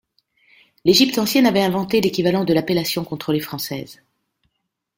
[0.83, 4.01] L'Égypte ancienne avait inventé l'équivalent de l'appellation contrôlée française.